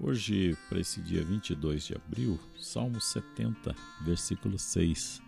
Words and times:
Hoje, 0.00 0.56
para 0.68 0.80
esse 0.80 1.00
dia 1.00 1.24
22 1.24 1.86
de 1.86 1.94
abril, 1.94 2.38
Salmo 2.58 3.00
70, 3.00 3.74
versículo 4.02 4.58
6. 4.58 5.22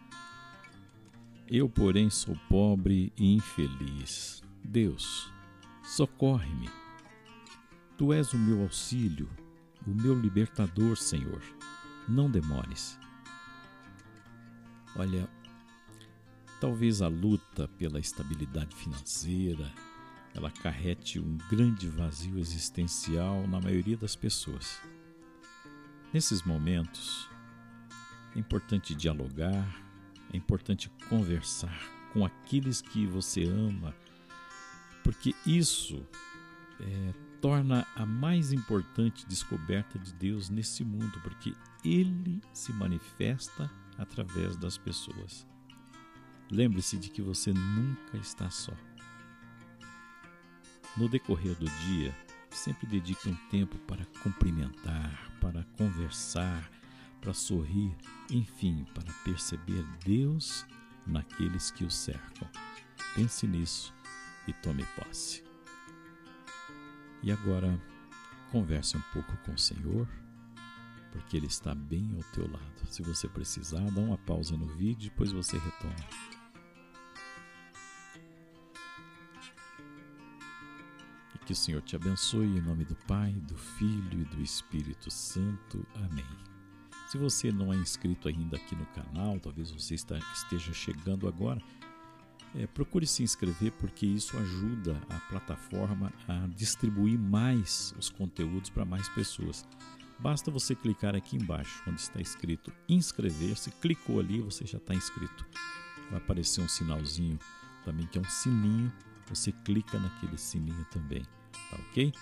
Eu, 1.48 1.68
porém, 1.68 2.10
sou 2.10 2.36
pobre 2.48 3.12
e 3.16 3.34
infeliz. 3.34 4.42
Deus, 4.64 5.32
socorre-me. 5.84 6.68
Tu 7.96 8.12
és 8.12 8.32
o 8.32 8.38
meu 8.38 8.62
auxílio, 8.62 9.30
o 9.86 9.90
meu 9.90 10.18
libertador, 10.18 10.96
Senhor. 10.96 11.40
Não 12.08 12.28
demores. 12.28 12.98
Olha, 14.96 15.28
talvez 16.60 17.02
a 17.02 17.08
luta 17.08 17.68
pela 17.78 18.00
estabilidade 18.00 18.74
financeira, 18.74 19.72
ela 20.36 20.50
carrete 20.50 21.18
um 21.18 21.38
grande 21.50 21.88
vazio 21.88 22.38
existencial 22.38 23.46
na 23.48 23.58
maioria 23.58 23.96
das 23.96 24.14
pessoas. 24.14 24.78
Nesses 26.12 26.42
momentos, 26.42 27.26
é 28.34 28.38
importante 28.38 28.94
dialogar, 28.94 29.82
é 30.30 30.36
importante 30.36 30.90
conversar 31.08 31.74
com 32.12 32.24
aqueles 32.24 32.82
que 32.82 33.06
você 33.06 33.44
ama, 33.44 33.94
porque 35.02 35.34
isso 35.46 36.06
é, 36.80 37.14
torna 37.40 37.86
a 37.96 38.04
mais 38.04 38.52
importante 38.52 39.26
descoberta 39.26 39.98
de 39.98 40.12
Deus 40.12 40.50
nesse 40.50 40.84
mundo, 40.84 41.18
porque 41.22 41.54
Ele 41.82 42.42
se 42.52 42.74
manifesta 42.74 43.70
através 43.96 44.54
das 44.56 44.76
pessoas. 44.76 45.46
Lembre-se 46.50 46.98
de 46.98 47.08
que 47.08 47.22
você 47.22 47.54
nunca 47.54 48.18
está 48.18 48.50
só. 48.50 48.74
No 50.96 51.08
decorrer 51.10 51.54
do 51.56 51.68
dia, 51.86 52.14
sempre 52.50 52.86
dedique 52.86 53.28
um 53.28 53.34
tempo 53.50 53.76
para 53.80 54.06
cumprimentar, 54.22 55.30
para 55.40 55.62
conversar, 55.76 56.70
para 57.20 57.34
sorrir, 57.34 57.94
enfim, 58.30 58.86
para 58.94 59.12
perceber 59.22 59.84
Deus 60.04 60.64
naqueles 61.06 61.70
que 61.70 61.84
o 61.84 61.90
cercam. 61.90 62.48
Pense 63.14 63.46
nisso 63.46 63.94
e 64.48 64.54
tome 64.54 64.84
posse. 64.96 65.44
E 67.22 67.30
agora, 67.30 67.78
converse 68.50 68.96
um 68.96 69.02
pouco 69.12 69.36
com 69.44 69.52
o 69.52 69.58
Senhor, 69.58 70.08
porque 71.12 71.36
Ele 71.36 71.46
está 71.46 71.74
bem 71.74 72.10
ao 72.16 72.22
teu 72.32 72.50
lado. 72.50 72.86
Se 72.88 73.02
você 73.02 73.28
precisar, 73.28 73.82
dá 73.90 74.00
uma 74.00 74.16
pausa 74.18 74.56
no 74.56 74.66
vídeo, 74.66 75.10
depois 75.10 75.30
você 75.30 75.58
retoma. 75.58 76.35
Que 81.46 81.52
o 81.52 81.56
Senhor 81.56 81.80
te 81.80 81.94
abençoe 81.94 82.44
em 82.44 82.60
nome 82.60 82.84
do 82.84 82.96
Pai, 83.06 83.30
do 83.32 83.56
Filho 83.56 84.20
e 84.20 84.24
do 84.24 84.42
Espírito 84.42 85.08
Santo. 85.12 85.86
Amém. 85.94 86.26
Se 87.06 87.16
você 87.16 87.52
não 87.52 87.72
é 87.72 87.76
inscrito 87.76 88.26
ainda 88.26 88.56
aqui 88.56 88.74
no 88.74 88.84
canal, 88.86 89.38
talvez 89.38 89.70
você 89.70 89.94
esteja 89.94 90.72
chegando 90.72 91.28
agora, 91.28 91.62
é, 92.52 92.66
procure 92.66 93.06
se 93.06 93.22
inscrever 93.22 93.70
porque 93.78 94.04
isso 94.04 94.36
ajuda 94.36 95.00
a 95.08 95.20
plataforma 95.30 96.12
a 96.26 96.48
distribuir 96.48 97.16
mais 97.16 97.94
os 97.96 98.10
conteúdos 98.10 98.68
para 98.68 98.84
mais 98.84 99.08
pessoas. 99.10 99.64
Basta 100.18 100.50
você 100.50 100.74
clicar 100.74 101.14
aqui 101.14 101.36
embaixo, 101.36 101.80
onde 101.86 102.00
está 102.00 102.20
escrito 102.20 102.72
inscrever-se, 102.88 103.70
clicou 103.70 104.18
ali, 104.18 104.40
você 104.40 104.66
já 104.66 104.78
está 104.78 104.96
inscrito. 104.96 105.46
Vai 106.10 106.18
aparecer 106.18 106.60
um 106.60 106.68
sinalzinho 106.68 107.38
também 107.84 108.04
que 108.08 108.18
é 108.18 108.20
um 108.20 108.28
sininho 108.28 108.92
você 109.26 109.52
clica 109.52 109.98
naquele 109.98 110.38
sininho 110.38 110.84
também, 110.90 111.22
tá 111.52 111.76
ok? 111.88 112.12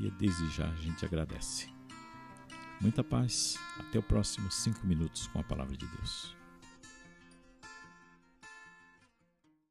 E 0.00 0.10
desde 0.12 0.48
já 0.50 0.68
a 0.68 0.74
gente 0.76 1.04
agradece. 1.04 1.68
Muita 2.80 3.02
paz, 3.02 3.56
até 3.78 3.98
o 3.98 4.02
próximo 4.02 4.50
5 4.50 4.86
minutos 4.86 5.26
com 5.28 5.40
a 5.40 5.44
palavra 5.44 5.76
de 5.76 5.86
Deus. 5.86 6.36